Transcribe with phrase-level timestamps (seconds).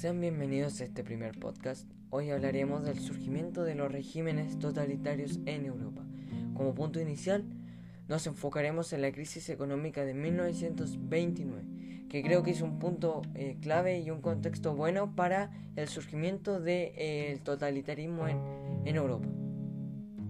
[0.00, 1.86] Sean bienvenidos a este primer podcast.
[2.08, 6.06] Hoy hablaremos del surgimiento de los regímenes totalitarios en Europa.
[6.54, 7.44] Como punto inicial,
[8.08, 13.58] nos enfocaremos en la crisis económica de 1929, que creo que es un punto eh,
[13.60, 18.38] clave y un contexto bueno para el surgimiento del eh, totalitarismo en,
[18.86, 19.28] en Europa.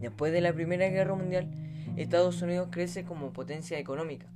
[0.00, 1.48] Después de la Primera Guerra Mundial,
[1.96, 4.27] Estados Unidos crece como potencia económica.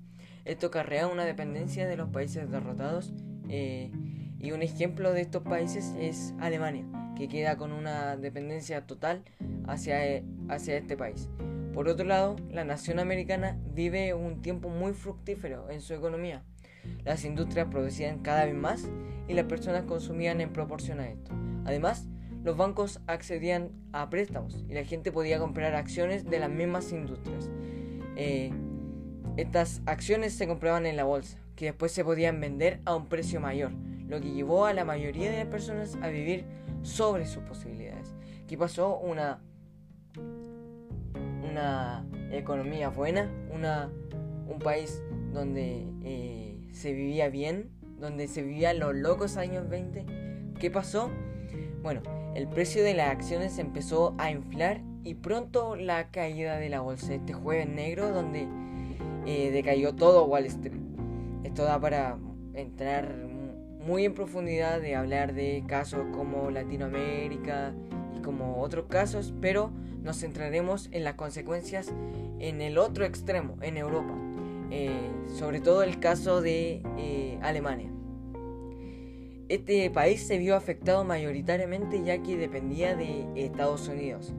[0.44, 3.12] Esto acarrea una dependencia de los países derrotados
[3.48, 3.90] eh,
[4.44, 6.84] y un ejemplo de estos países es Alemania,
[7.16, 9.22] que queda con una dependencia total
[9.66, 11.30] hacia, eh, hacia este país.
[11.72, 16.42] Por otro lado, la nación americana vive un tiempo muy fructífero en su economía.
[17.04, 18.86] Las industrias producían cada vez más
[19.28, 21.32] y las personas consumían en proporción a esto.
[21.64, 22.06] Además,
[22.42, 27.50] los bancos accedían a préstamos y la gente podía comprar acciones de las mismas industrias.
[28.16, 28.52] Eh,
[29.38, 33.40] estas acciones se compraban en la bolsa, que después se podían vender a un precio
[33.40, 33.72] mayor,
[34.14, 36.44] lo que llevó a la mayoría de las personas a vivir
[36.82, 38.14] sobre sus posibilidades.
[38.44, 39.42] Aquí pasó una,
[41.50, 43.90] una economía buena, una,
[44.48, 50.06] un país donde eh, se vivía bien, donde se vivía los locos años 20.
[50.60, 51.10] ¿Qué pasó?
[51.82, 52.02] Bueno,
[52.36, 57.14] el precio de las acciones empezó a inflar y pronto la caída de la bolsa
[57.14, 58.46] este jueves negro donde
[59.26, 60.80] eh, decayó todo Wall Street.
[61.42, 62.16] Esto da para
[62.54, 63.33] entrar
[63.86, 67.74] muy en profundidad de hablar de casos como Latinoamérica
[68.16, 69.70] y como otros casos, pero
[70.02, 71.92] nos centraremos en las consecuencias
[72.38, 74.14] en el otro extremo, en Europa,
[74.70, 74.90] eh,
[75.38, 77.90] sobre todo el caso de eh, Alemania.
[79.48, 84.32] Este país se vio afectado mayoritariamente ya que dependía de Estados Unidos,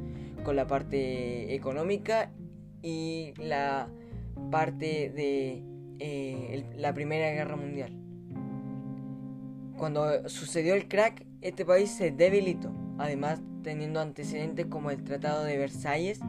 [0.44, 2.32] con la parte económica
[2.82, 3.88] y la
[4.52, 5.64] parte de
[6.00, 8.05] eh, la Primera Guerra Mundial.
[9.78, 15.58] Cuando sucedió el crack, este país se debilitó, además teniendo antecedentes como el Tratado de
[15.58, 16.20] Versalles,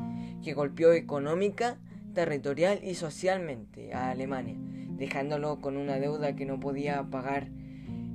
[0.43, 1.79] que golpeó económica,
[2.13, 4.57] territorial y socialmente a Alemania,
[4.97, 7.49] dejándolo con una deuda que no podía pagar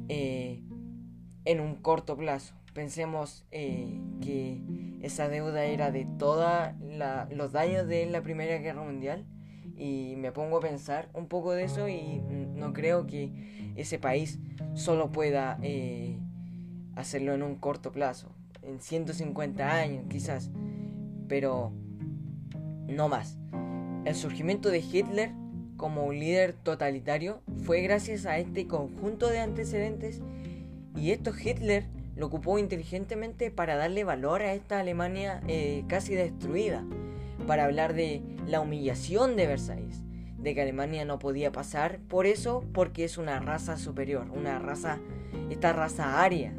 [0.10, 0.64] eh,
[1.46, 2.54] en un corto plazo.
[2.74, 4.62] Pensemos eh, que
[5.02, 6.74] esa deuda era de todos
[7.32, 9.26] los daños de la Primera Guerra Mundial
[9.78, 12.22] y me pongo a pensar un poco de eso y
[12.56, 13.32] no creo que
[13.76, 14.40] ese país
[14.74, 16.18] solo pueda eh,
[16.96, 18.30] hacerlo en un corto plazo,
[18.62, 20.50] en 150 años quizás,
[21.28, 21.72] pero
[22.88, 23.38] no más.
[24.06, 25.32] El surgimiento de Hitler
[25.78, 30.22] como un líder totalitario fue gracias a este conjunto de antecedentes
[30.96, 36.86] y esto Hitler lo ocupó inteligentemente para darle valor a esta Alemania eh, casi destruida,
[37.48, 40.04] para hablar de la humillación de Versalles,
[40.42, 45.00] de que Alemania no podía pasar por eso porque es una raza superior, una raza,
[45.50, 46.54] esta raza aria.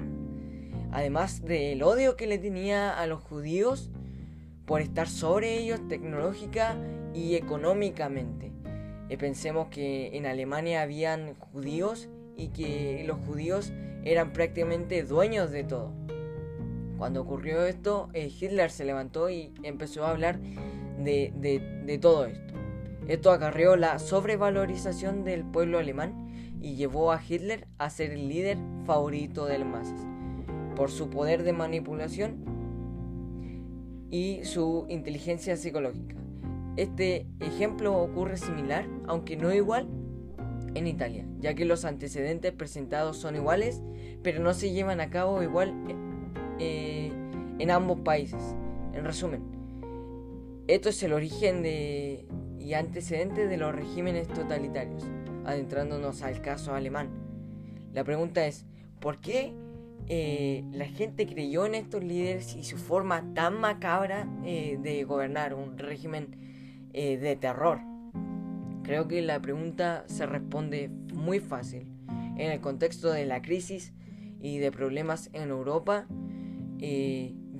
[0.92, 3.90] Además del odio que le tenía a los judíos
[4.66, 6.76] por estar sobre ellos tecnológica
[7.12, 8.52] y económicamente.
[9.08, 13.72] Eh, pensemos que en Alemania habían judíos y que los judíos
[14.04, 15.92] eran prácticamente dueños de todo.
[16.98, 20.38] Cuando ocurrió esto, eh, Hitler se levantó y empezó a hablar
[20.98, 21.32] de,
[21.84, 22.61] de todo esto.
[23.08, 28.58] Esto acarreó la sobrevalorización del pueblo alemán y llevó a Hitler a ser el líder
[28.86, 30.06] favorito de las masas,
[30.76, 32.44] por su poder de manipulación
[34.10, 36.14] y su inteligencia psicológica.
[36.76, 39.88] Este ejemplo ocurre similar, aunque no igual,
[40.74, 43.82] en Italia, ya que los antecedentes presentados son iguales,
[44.22, 45.74] pero no se llevan a cabo igual
[46.58, 47.12] eh,
[47.58, 48.40] en ambos países.
[48.94, 49.42] En resumen,
[50.68, 52.26] esto es el origen de,
[52.62, 55.04] y antecedentes de los regímenes totalitarios,
[55.44, 57.10] adentrándonos al caso alemán.
[57.92, 58.64] La pregunta es,
[59.00, 59.52] ¿por qué
[60.08, 65.54] eh, la gente creyó en estos líderes y su forma tan macabra eh, de gobernar
[65.54, 67.80] un régimen eh, de terror?
[68.84, 71.86] Creo que la pregunta se responde muy fácil.
[72.36, 73.92] En el contexto de la crisis
[74.40, 76.06] y de problemas en Europa,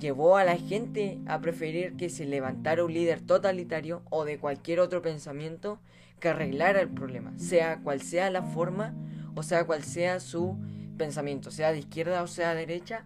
[0.03, 4.81] llevó a la gente a preferir que se levantara un líder totalitario o de cualquier
[4.81, 5.79] otro pensamiento
[6.19, 8.93] que arreglara el problema, sea cual sea la forma
[9.33, 10.57] o sea cual sea su
[10.97, 13.05] pensamiento, sea de izquierda o sea de derecha,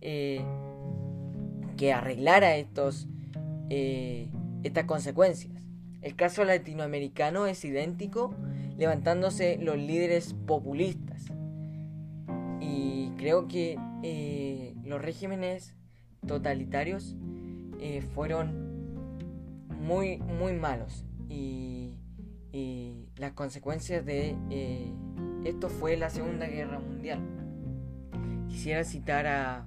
[0.00, 0.44] eh,
[1.76, 3.08] que arreglara estos,
[3.68, 5.60] estas consecuencias.
[6.02, 8.32] El caso latinoamericano es idéntico,
[8.78, 11.24] levantándose los líderes populistas.
[12.60, 15.74] Y creo que eh, los regímenes
[16.26, 17.16] totalitarios
[17.80, 21.04] eh, fueron muy, muy malos.
[21.28, 21.92] Y,
[23.18, 24.90] las consecuencias de eh,
[25.44, 27.20] esto fue la Segunda Guerra Mundial.
[28.48, 29.66] Quisiera citar a,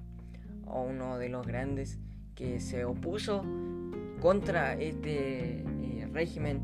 [0.65, 1.99] uno de los grandes
[2.33, 3.43] que se opuso
[4.21, 6.61] contra este eh, régimen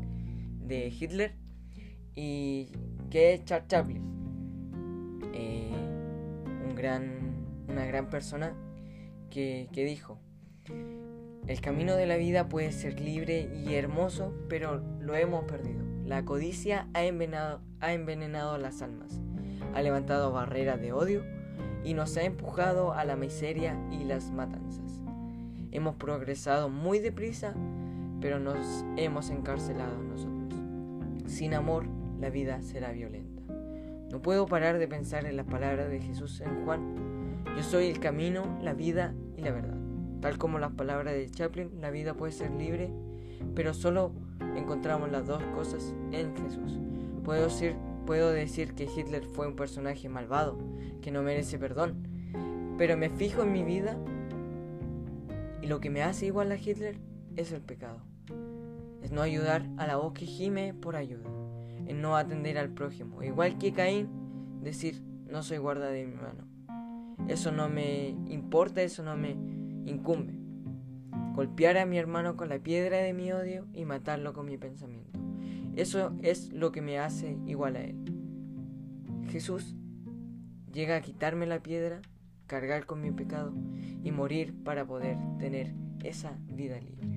[0.66, 1.34] de Hitler
[2.16, 2.72] y
[3.10, 4.02] que es Charles Chaplin,
[6.64, 7.36] un gran,
[7.68, 8.52] una gran persona
[9.36, 10.18] que, dijo,
[11.46, 15.84] el camino de la vida puede ser libre y hermoso, pero lo hemos perdido.
[16.06, 19.20] La codicia ha envenenado, ha envenenado las almas,
[19.74, 21.22] ha levantado barreras de odio
[21.84, 25.02] y nos ha empujado a la miseria y las matanzas.
[25.70, 27.52] Hemos progresado muy deprisa,
[28.22, 30.58] pero nos hemos encarcelado nosotros.
[31.26, 31.84] Sin amor,
[32.18, 33.42] la vida será violenta.
[34.10, 37.44] No puedo parar de pensar en las palabras de Jesús en Juan.
[37.54, 39.76] Yo soy el camino, la vida y la verdad.
[40.20, 42.90] Tal como las palabras de Chaplin, la vida puede ser libre,
[43.54, 44.12] pero solo
[44.56, 46.80] encontramos las dos cosas en Jesús.
[47.24, 50.58] Puedo decir, puedo decir que Hitler fue un personaje malvado,
[51.02, 52.08] que no merece perdón,
[52.78, 53.96] pero me fijo en mi vida
[55.62, 56.98] y lo que me hace igual a Hitler
[57.36, 58.00] es el pecado.
[59.02, 61.28] Es no ayudar a la voz que gime por ayuda,
[61.86, 64.08] en no atender al prójimo, igual que Caín,
[64.62, 66.55] decir no soy guarda de mi mano.
[67.28, 69.30] Eso no me importa, eso no me
[69.84, 70.34] incumbe.
[71.34, 75.18] Golpear a mi hermano con la piedra de mi odio y matarlo con mi pensamiento.
[75.76, 77.96] Eso es lo que me hace igual a él.
[79.30, 79.74] Jesús
[80.72, 82.00] llega a quitarme la piedra,
[82.46, 83.52] cargar con mi pecado
[84.02, 87.15] y morir para poder tener esa vida libre.